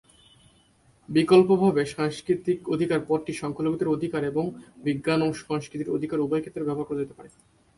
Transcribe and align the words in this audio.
বিকল্পভাবে, 1.09 1.81
"সাংস্কৃতিক 1.87 2.59
অধিকার" 2.69 2.99
পদটি 3.07 3.33
সংখ্যালঘুদের 3.33 3.87
অধিকার 3.87 4.21
এবং 4.25 4.45
বিজ্ঞান 4.83 5.19
ও 5.21 5.39
সংস্কৃতির 5.41 5.93
অধিকার 5.93 6.19
উভয়ই 6.19 6.43
ক্ষেত্রেই 6.43 6.67
ব্যবহার 6.67 6.87
করা 6.87 7.01
যেতে 7.01 7.15
পারে। 7.17 7.29